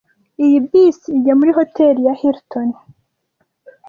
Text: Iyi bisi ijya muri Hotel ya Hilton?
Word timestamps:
Iyi 0.43 0.57
bisi 0.67 1.05
ijya 1.17 1.33
muri 1.39 1.51
Hotel 1.57 1.95
ya 2.05 2.13
Hilton? 2.21 2.69